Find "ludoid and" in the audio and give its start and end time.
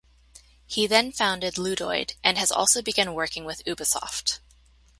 1.59-2.35